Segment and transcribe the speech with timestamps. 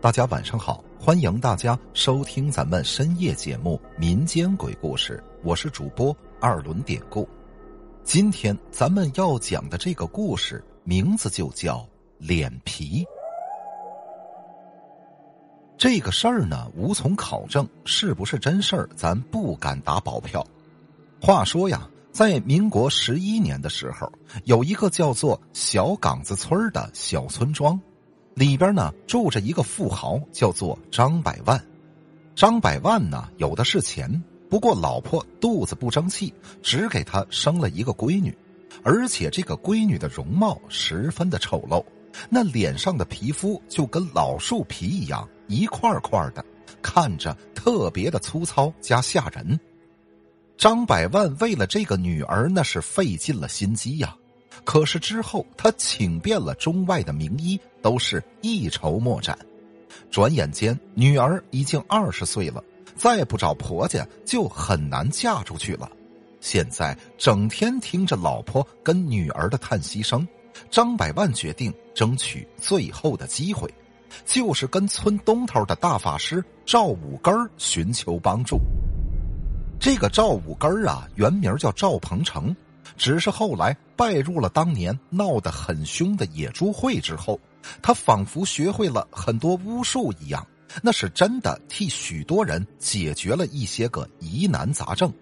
[0.00, 7.28] 大家晚上好，欢迎大家收听咱们深夜节目《民间鬼故事》，我是主播二轮典故。
[8.04, 11.84] 今天咱们要讲的这个故事名字就叫
[12.16, 13.04] 脸皮。
[15.76, 20.46] 这个事儿呢，无从考证是不是真事儿，咱不敢打保票。
[21.20, 24.08] 话说呀，在民国十一年的时候，
[24.44, 27.78] 有一个叫做小岗子村的小村庄。
[28.38, 31.60] 里边呢住着一个富豪，叫做张百万。
[32.36, 38.32] 张百万呢有的是钱，不过老婆肚子不争气，只给他生了一个闺女，
[38.84, 41.84] 而且这个闺女的容貌十分的丑陋，
[42.30, 46.44] 那脸上的皮肤就跟老树皮一样一块块的，
[46.80, 49.58] 看着特别的粗糙加吓人。
[50.56, 54.14] 张百万为了这个女儿，那是费尽了心机呀。
[54.64, 59.38] 可是之后，他请遍了中外的名医，都是一筹莫展。
[60.10, 62.62] 转眼间，女儿已经二十岁了，
[62.96, 65.90] 再不找婆家就很难嫁出去了。
[66.40, 70.26] 现在整天听着老婆跟女儿的叹息声，
[70.70, 73.68] 张百万决定争取最后的机会，
[74.24, 78.60] 就是跟村东头的大法师赵五根寻求帮助。
[79.80, 82.54] 这个赵五根啊，原名叫赵鹏程。
[82.96, 87.38] 只是后来拜入了当年闹得很凶的野猪会之后，
[87.82, 90.46] 他仿佛学会了很多巫术一样，
[90.82, 95.12] 那是真的替许多人解决了一些个疑难杂症。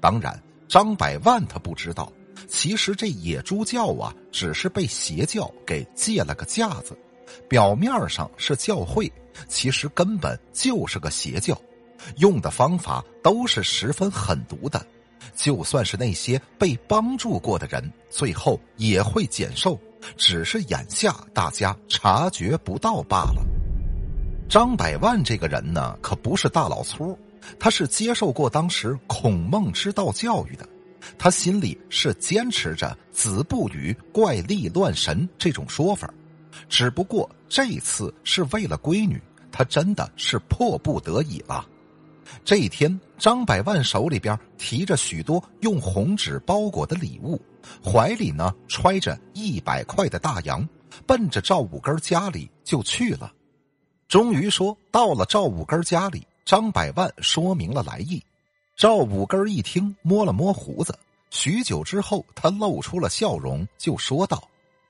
[0.00, 2.12] 当然，张百万他不知道，
[2.48, 6.96] 其实这野猪教啊，只是被邪教给借了个架子，
[7.48, 9.10] 表面上是教会，
[9.48, 11.60] 其实根本就是个邪教，
[12.16, 14.84] 用的方法都是十分狠毒的。
[15.36, 19.78] 就算是那些被帮助过的人，最后也会减寿，
[20.16, 23.44] 只是眼下大家察觉不到罢了。
[24.48, 27.18] 张百万这个人呢，可不是大老粗，
[27.58, 30.68] 他是接受过当时孔孟之道教育的，
[31.16, 36.12] 他心里是坚持着“子不语怪力乱神”这种说法，
[36.68, 41.66] 只不过这次是为了闺女，他真的是迫不得已了。
[42.44, 47.40] 这一天，张百万手里边提着许多用红纸包裹的礼物，
[47.84, 50.68] 怀里呢揣着一百块的大洋，
[51.06, 53.32] 奔着赵五根家里就去了。
[54.08, 58.22] 终于说到了赵五根家里，张百万说明了来意。
[58.76, 60.98] 赵五根一听，摸了摸胡子，
[61.30, 64.42] 许久之后，他露出了笑容，就说道：“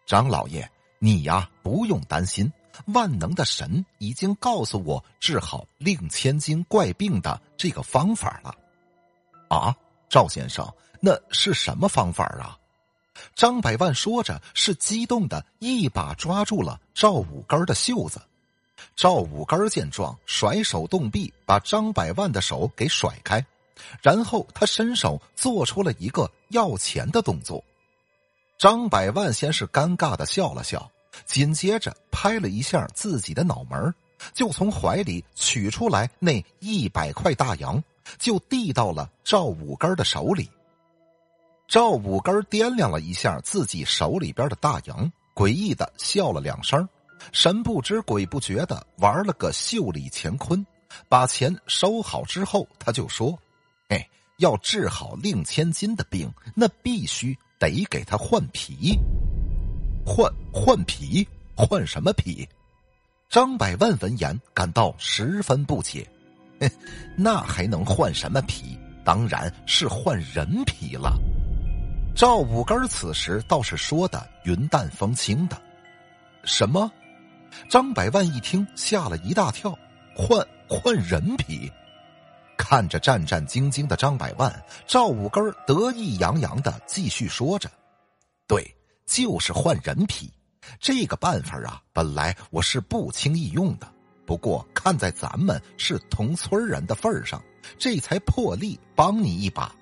[0.06, 0.69] 张老爷，
[0.99, 2.50] 你呀不用担心。”
[2.87, 8.56] 万能的神已经告诉我治好令千金怪病的这个方法了，
[9.49, 9.77] 啊，
[10.09, 10.66] 赵先生，
[10.99, 12.59] 那是什么方法啊？
[13.34, 18.21] 张百万说着，是激动的一把抓住了赵五根的袖子。
[18.97, 23.45] 赵五根见状，甩手动臂，把张百万的手给甩开，
[24.00, 27.62] 然后他伸手做出了一个要钱的动作。
[28.59, 30.91] 张百万先是尴尬的笑了笑。
[31.27, 33.94] 紧接着拍了一下自己的脑门
[34.33, 37.84] 就从怀里取出来那一百块大洋，
[38.19, 40.49] 就递到了赵五根的手里。
[41.72, 46.87] 赵五根掂量了一下自己手里边的大洋，诡异的笑了两声，
[47.33, 50.66] 神不知鬼不觉的玩了个袖里乾坤，
[51.09, 53.38] 把钱收好之后，他就说
[53.88, 54.06] ：“哎，
[54.37, 58.94] 要治好令千金的病，那必须得给他换皮。”
[60.05, 62.47] 换换皮，换什么皮？
[63.31, 66.06] 张百万闻言感到十分不解。
[67.16, 68.78] 那还能换什么皮？
[69.06, 71.19] 当然是换人皮了。
[72.15, 75.61] 赵五根此时倒是说的云淡风轻的。
[76.45, 76.91] 什么？
[77.69, 79.77] 张百万一听吓了一大跳。
[80.15, 81.73] 换换人皮？
[82.56, 87.71] 看着战战兢兢的张百万，赵五根得意洋洋的继续说着
[88.47, 88.65] ：“对。”
[89.05, 90.33] 就是换人皮，
[90.81, 93.93] 这个办法啊，本来我是不轻易用的。
[94.25, 97.43] 不过看在咱们是同村人的份上，
[97.79, 99.75] 这才破例帮你一把。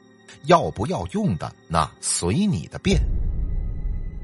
[0.45, 3.01] 要不要用的，那随你的便。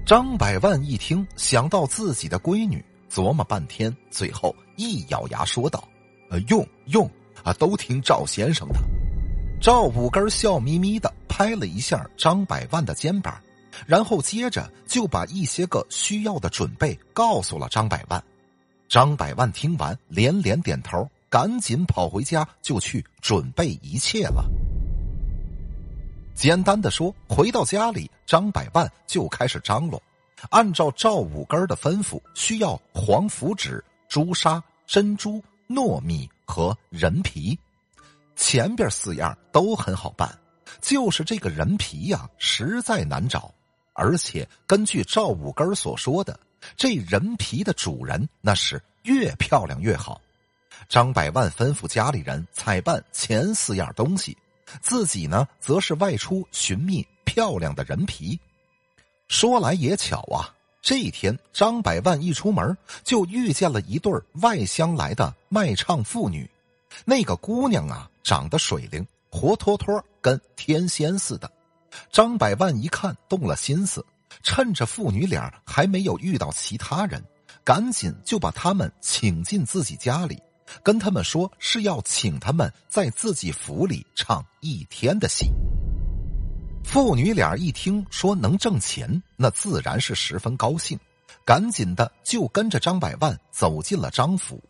[0.07, 5.87] 张百万一听，想到自己的闺女，琢磨半天，最后一咬牙说道
[6.31, 7.11] ：“呃，用用
[7.43, 8.79] 啊，都听赵先生的。”
[9.61, 13.41] 赵五根笑眯眯的拍了一下张百万的肩膀。
[13.85, 18.25] 然后接着就把一些个需要的准备告诉了张百万，
[18.89, 24.51] 张百万听完连连点头，赶紧跑回家就去准备一切了。
[26.37, 30.01] 简单的说，回到家里，张百万就开始张罗，
[30.51, 37.59] 按照赵五根的吩咐，需要黄符纸、朱砂、珍珠、糯米和人皮。
[38.37, 40.39] 前边四样都很好办，
[40.83, 43.51] 就是这个人皮呀，实在难找。
[43.95, 46.39] 而且根据赵五根所说的，
[46.77, 50.21] 这人皮的主人那是越漂亮越好。
[50.87, 54.37] 张百万吩咐家里人采办前四样东西，
[54.81, 58.39] 自己呢，则是外出寻觅漂亮的人皮。
[59.29, 66.49] 说来也巧啊，这一天张百万一出门，就遇见了一对外乡来的卖唱妇女。
[67.05, 71.51] 那个姑娘啊，长得水灵，活脱脱跟天仙似的。
[72.11, 74.05] 张百万一看，动了心思，
[74.43, 77.23] 趁着父女俩还没有遇到其他人，
[77.65, 80.41] 赶紧就把他们请进自己家里。
[80.83, 85.47] 跟他们说是要请他们在自己府里唱一天的戏。
[86.85, 90.99] 父女俩一听说能挣钱，那自然是十分高兴，
[91.45, 94.63] 赶紧的就跟着张百万走进了张府。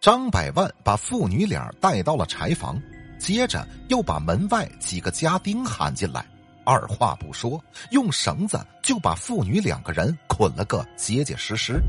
[0.00, 2.80] 张百万把父女俩带到了柴房，
[3.18, 6.26] 接着又把门外几个家丁喊进来，
[6.64, 11.80] 二话不说，用绳子就把父女两个人捆了个结结实实。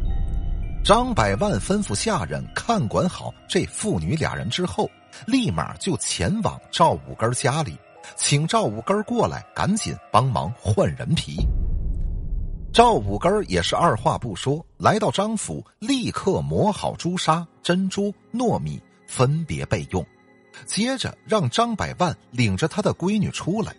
[0.85, 4.87] 张百万吩咐下人看管好这父女俩人之后，
[5.25, 7.75] 立马就前往赵五根家里，
[8.15, 11.37] 请赵五根过来，赶紧帮忙换人皮。
[12.71, 20.05] 赵五根也是二话不说，来到张府，立刻磨好朱砂、珍珠、糯米，分别备用。
[20.67, 23.75] 接着让张百万领着他的闺女出来，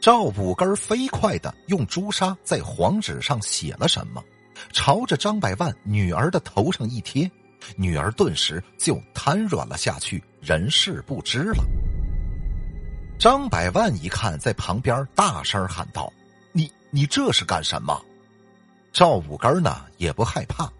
[0.00, 4.24] 赵五根飞快的用朱砂在黄纸上写了什么。
[4.72, 7.30] 朝着张百万女儿的头上一贴，
[7.76, 11.64] 女儿顿时就瘫软了下去，人事不知了。
[13.18, 16.12] 张百万一看，在旁边大声喊道
[16.52, 18.00] ：“你你这是干什么？”
[18.92, 20.70] 赵五根呢也不害怕，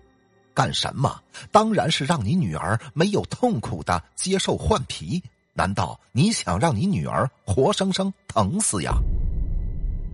[0.55, 1.21] 干什么？
[1.51, 5.23] 当然是让你女儿没有痛苦的接受换皮。
[5.55, 8.93] 难道你想让你女儿活生生疼死呀？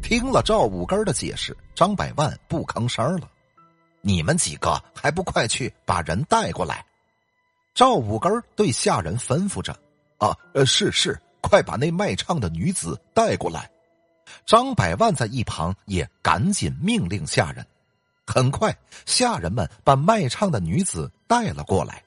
[0.00, 3.28] 听了赵五根的解释，张百万不吭声了。
[4.02, 6.84] 你们几个还不快去把人带过来！
[7.74, 9.72] 赵五根对下人吩咐着
[10.18, 13.70] ：“啊，呃，是是，快把那卖唱的女子带过来。”
[14.44, 17.64] 张百万在一旁也赶紧命令下人。
[18.26, 18.76] 很快，
[19.06, 22.02] 下人们把卖唱的女子带了过来。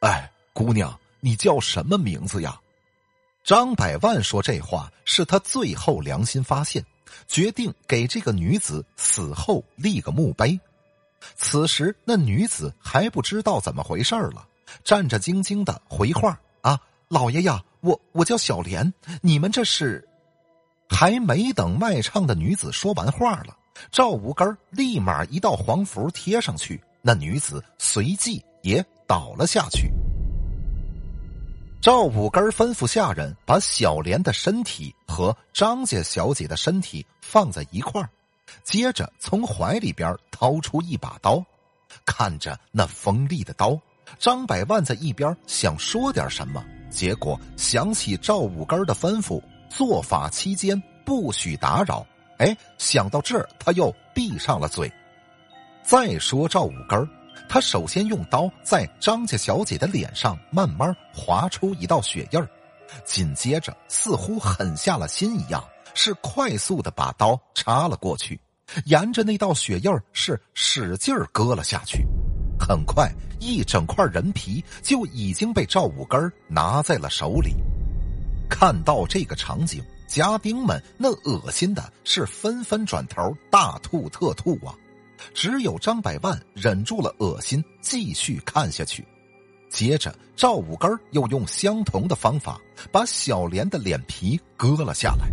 [0.00, 2.60] 哎，姑娘，你叫什么名字呀？
[3.42, 6.84] 张百万说这话是他最后良心发现，
[7.26, 10.58] 决定给这个女子死后立个墓碑。
[11.36, 14.46] 此时，那女子还不知道怎么回事了，
[14.82, 20.06] 战战兢兢的回话：“啊，老爷呀，我我叫小莲，你们这是？”
[20.86, 23.56] 还没等卖唱的女子说完话了，
[23.90, 29.90] 赵五根立马一道黄符贴上去，那女子随即也倒了下去。
[31.80, 38.08] 赵五根吩咐下人把小莲的身体和张家小姐的身体放在一块儿。
[38.62, 41.44] 接着从怀里边掏出一把刀，
[42.04, 43.78] 看着那锋利的刀，
[44.18, 52.06] 张百万在一边想说点什么，结果想起赵五根的吩咐，做法期间不许打扰。
[52.38, 54.90] 哎，想到这儿，他又闭上了嘴。
[55.82, 57.08] 再说赵五根，
[57.48, 62.48] 他首先用刀在张家小姐的脸上慢慢划出一道血印儿，
[63.04, 65.62] 紧接着似乎狠下了心一样。
[65.94, 68.38] 是快速的把刀插了过去，
[68.84, 72.04] 沿着那道血印是使劲割了下去。
[72.58, 73.10] 很快，
[73.40, 77.54] 一整块人皮就已经被赵五根拿在了手里。
[78.48, 84.74] 看到这个场景，家丁们那恶心的是纷纷转头大吐特吐啊！
[85.32, 89.04] 只有张百万忍住了恶心，继续看下去。
[89.70, 92.60] 接着，赵五根又用相同的方法
[92.92, 95.28] 把小莲的脸皮割了下来。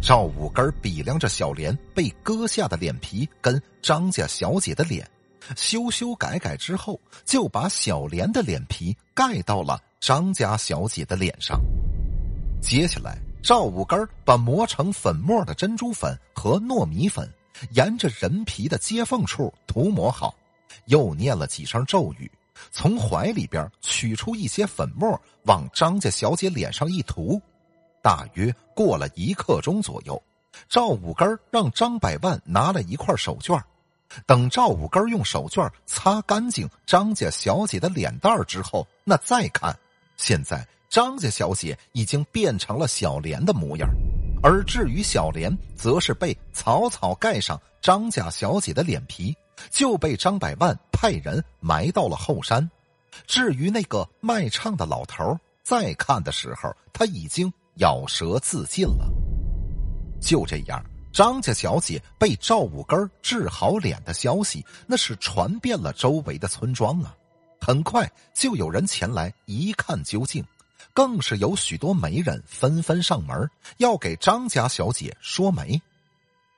[0.00, 5.08] 赵五根比量着小莲被割下的脸皮跟张家小姐的脸，
[5.56, 11.60] 修修改改之后，就把小莲的脸皮盖到了张家小姐的脸上。
[12.62, 17.28] 接下来，赵五根把磨成粉末的珍珠粉和糯米粉
[17.72, 20.34] 沿着人皮的接缝处涂抹好，
[20.86, 22.30] 又念了几声咒语，
[22.70, 27.40] 从怀里边取出一些粉末，往张家小姐脸上一涂。
[28.00, 30.22] 大约过了一刻钟左右，
[30.68, 33.60] 赵五根让张百万拿了一块手绢
[34.24, 39.76] 等赵五根用手绢擦干净张家小姐的脸蛋之后，那再看，
[40.16, 43.88] 现在张家小姐已经变成了小莲的模样
[44.44, 49.36] 而至于小莲，则是被草草盖上张家小姐的脸皮，
[49.70, 52.70] 就被张百万派人埋到了后山。
[53.26, 59.08] 至于那个卖唱的老头，再看的时候，他已经咬舌自尽了。
[60.20, 67.14] 就这样，张家小姐被赵五根治好脸的消息，那是传遍了周围的村庄啊！
[67.60, 70.44] 很快就有人前来一看究竟，
[70.92, 75.80] 更是有许多媒人纷纷上门，要给张家小姐说媒。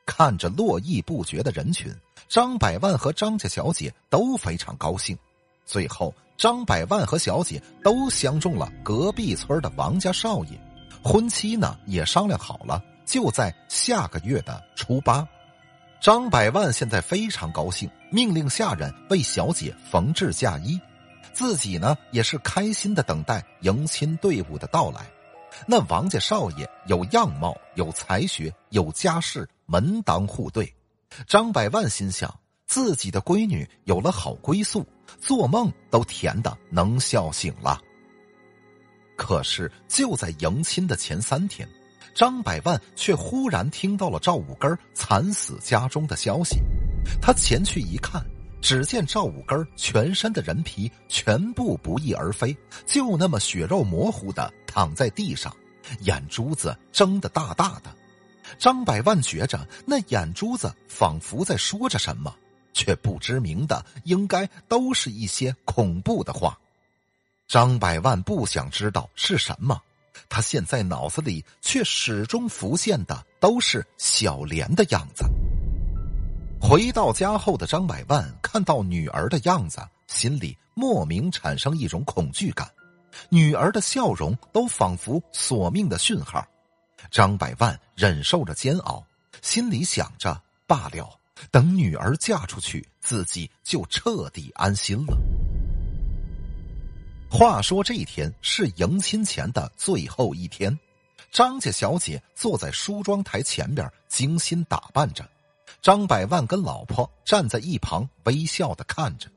[0.07, 1.95] 看着络绎不绝的人群，
[2.29, 5.17] 张百万和张家小姐都非常高兴。
[5.65, 10.61] 最后，张百万和小姐都相中了隔壁村的王家少爷，
[11.03, 15.27] 婚期呢也商量好了，就在下个月的初八。
[16.01, 20.81] 张百万现在非常高兴，命令下人为小姐缝制嫁衣，
[21.33, 25.07] 自己呢也是开心的等待迎亲队伍的到来。
[25.67, 30.73] 那王家少爷有样貌，有才学，有家世，门当户对。
[31.27, 32.33] 张百万心想，
[32.67, 34.87] 自己的闺女有了好归宿，
[35.19, 37.81] 做梦都甜的能笑醒了。
[39.21, 41.69] 可是就在迎亲的前三天，
[42.15, 46.57] 张百万却忽然听到了赵五根惨死家中的消息。
[47.21, 48.25] 他前去一看，
[48.63, 54.51] 只见赵五根全身的人皮全部不翼而飞，就那么血肉模糊的。
[54.67, 55.55] 躺在地上，
[56.01, 57.95] 眼珠子睁得大大的。
[58.59, 62.35] 张百万觉着那眼珠子仿佛在说着什么，
[62.73, 66.59] 却不知名的，应该都是一些恐怖的话。
[67.51, 69.83] 张百万不想知道是什么，
[70.29, 75.25] 他现在脑子里却始终浮现的都是小莲的样子。
[76.61, 82.71] 回到家后的张百万看到女儿的样子，心里莫名产生一种恐惧感。
[83.31, 86.47] 女儿的笑容都仿佛索命的讯号，
[87.11, 89.05] 张百万忍受着煎熬，
[89.43, 91.19] 心里想着：罢了，
[91.51, 95.19] 等女儿嫁出去，自己就彻底安心了。
[97.31, 100.77] 话说这一天是迎亲前的最后一天，
[101.31, 105.25] 张家小姐坐在梳妆台前边，精心打扮着，
[105.81, 109.29] 张百万跟老婆站在一旁微笑的看着。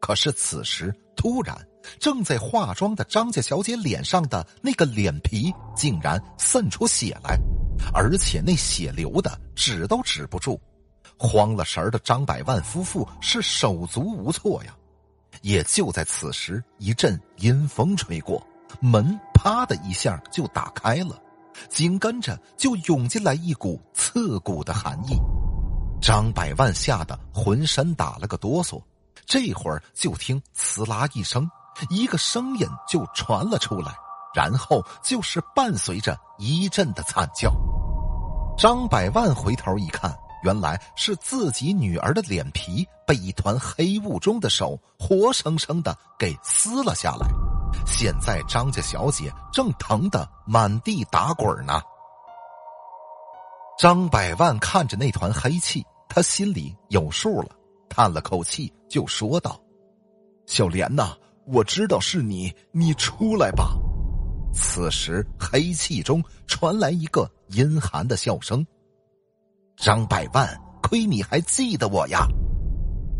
[0.00, 1.56] 可是此时突然。
[2.00, 7.38] 正在化妆的张家小姐脸上的那个脸皮竟然渗出血来，
[7.92, 10.58] 而且那血流的止都止不住。
[11.18, 14.74] 慌了神儿的张百万夫妇是手足无措呀。
[15.42, 18.44] 也就在此时，一阵阴风吹过，
[18.80, 21.20] 门啪的一下就打开了，
[21.68, 25.16] 紧跟着就涌进来一股刺骨的寒意。
[26.00, 28.82] 张百万吓得浑身打了个哆嗦，
[29.24, 31.48] 这会儿就听“呲啦”一声。
[31.90, 33.92] 一个声音就传了出来，
[34.32, 37.52] 然后就是伴随着一阵的惨叫。
[38.56, 47.26] 张百万回头一看，原来是自己女儿的脸皮被一团黑雾中的手活生生的给撕了下来。
[47.86, 51.82] 现在张家小姐正疼得满地打滚呢。
[53.78, 57.48] 张百万看着那团黑气，他心里有数了，
[57.88, 59.60] 叹了口气就说道
[60.46, 63.76] ：“小莲呐。”我知道是你，你出来吧。
[64.54, 68.66] 此时黑气中传来一个阴寒的笑声。
[69.76, 70.48] 张百万，
[70.82, 72.26] 亏你还记得我呀！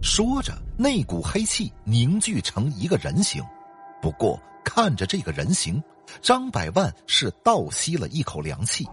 [0.03, 3.43] 说着，那股黑气凝聚成一个人形。
[4.01, 5.83] 不过看着这个人形，
[6.23, 8.87] 张百万是倒吸了一口凉气。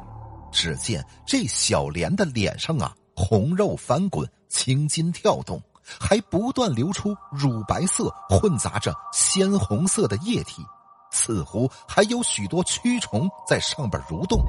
[0.52, 5.62] 只见这小莲的脸上啊，红肉翻滚，青筋跳动。
[6.00, 10.64] 还不断流出乳白色混杂着鲜红色的液体，
[11.12, 14.40] 似乎还有许多蛆虫在上边蠕动。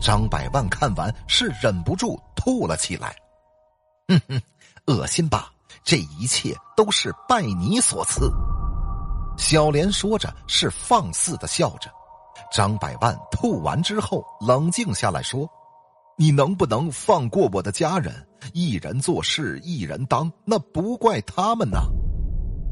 [0.00, 3.14] 张百万看完是忍不住吐了起来，
[4.08, 4.42] 哼哼，
[4.86, 5.52] 恶心吧？
[5.84, 8.30] 这一切都是拜你所赐。
[9.36, 11.90] 小莲说着，是放肆的笑着。
[12.52, 15.48] 张百万吐完之后，冷静下来说。
[16.16, 18.26] 你能不能放过我的家人？
[18.52, 21.78] 一人做事一人当，那不怪他们呐。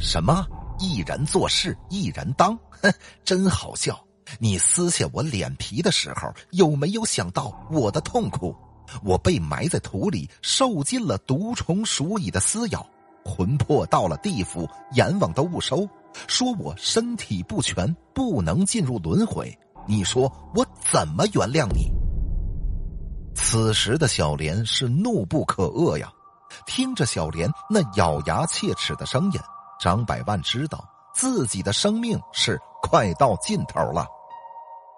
[0.00, 0.44] 什么？
[0.78, 2.58] 一人做事一人当？
[2.82, 2.92] 哼，
[3.24, 3.98] 真好笑！
[4.38, 8.54] 你撕下我脸皮的时候，有没有想到我的痛苦？
[9.02, 12.86] 我被埋在土里，受尽了毒虫鼠蚁的撕咬，
[13.24, 15.88] 魂魄到了地府，阎王都不收，
[16.28, 19.52] 说我身体不全，不能进入轮回。
[19.88, 21.90] 你说我怎么原谅你？
[23.34, 26.10] 此时的小莲是怒不可遏呀，
[26.66, 29.40] 听着小莲那咬牙切齿的声音，
[29.80, 34.06] 张百万知道自己的生命是快到尽头了。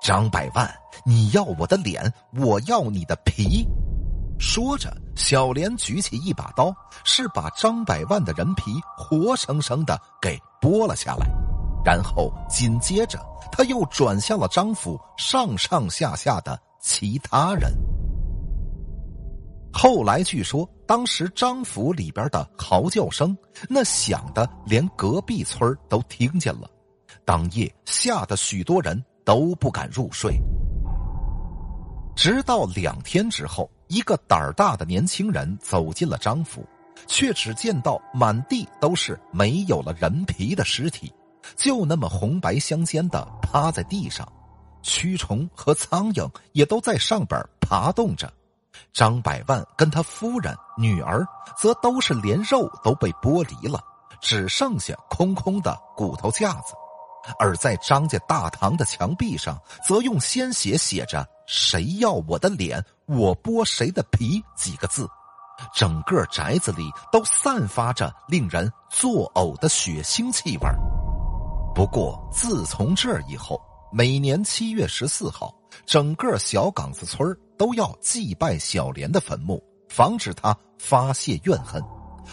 [0.00, 0.68] 张百万，
[1.04, 3.66] 你要我的脸，我要你的皮。
[4.38, 6.72] 说着，小莲举起一把刀，
[7.04, 11.28] 是把张百万的人皮活生生的给剥了下来。
[11.84, 13.18] 然后紧接着
[13.50, 17.72] 他又转向了张府上上下下的其他人。
[19.72, 23.36] 后来据说，当时张府里边的嚎叫声，
[23.68, 26.68] 那响的连隔壁村都听见了，
[27.24, 30.40] 当夜吓得许多人都不敢入睡。
[32.16, 36.66] 直到两天之后，一个胆儿大的年轻人走进了张府，
[37.06, 41.12] 却只见到满地都是没有了人皮的尸体，
[41.56, 44.26] 就那么红白相间的趴在地上，
[44.82, 48.32] 蛆虫和苍蝇也都在上边爬动着。
[48.94, 51.22] 张百万跟他夫人、女儿，
[51.58, 53.78] 则都是连肉都被剥离了，
[54.22, 56.72] 只剩下空空的骨头架子。
[57.38, 65.08] 而在张家大堂的墙壁上，则用鲜血写着“谁要我的脸，我剥谁的皮”几个字。
[65.74, 70.68] 整个宅子里都散发着令人作呕的血腥气味
[71.74, 73.60] 不过，自从这以后，
[73.92, 75.52] 每年七月十四号，
[75.84, 81.82] 整个小岗子村都要祭拜小莲的坟墓，防止他发泄怨恨。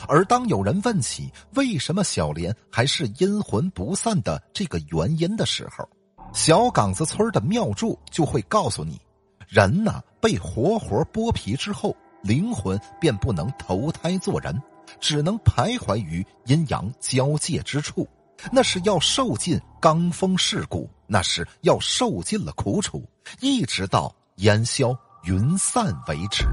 [0.08, 5.88] 而当有人问起为什么小莲还是阴魂不散的这个原因的时候，
[6.34, 9.00] 小岗子村的庙祝就会告诉你：
[9.48, 14.62] 人呢被活活剥皮之后，灵魂便不能投胎做人，
[15.00, 18.08] 只能徘徊于阴阳交界之处，
[18.52, 23.08] 那是要受尽罡风世故，那是要受尽了苦楚，
[23.40, 26.44] 一直到烟消云散为止。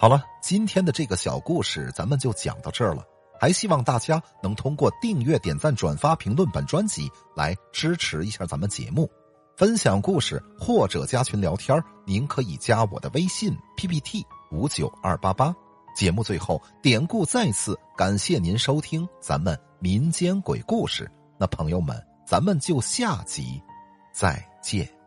[0.00, 3.02] 好了，今天的这个小故事咱们就讲到这儿了。
[3.40, 9.10] 还希望大家能通过订阅、点赞、转发、评论本专辑来支持一下咱们节目，
[9.56, 15.54] 分享故事或者加群聊天您可以加我的微信 PPT 五九二八八。
[15.96, 21.10] 节目最后，典故再次感谢您收听咱们民间鬼故事。
[21.38, 23.60] 那朋友们，咱们就下集
[24.12, 24.97] 再见。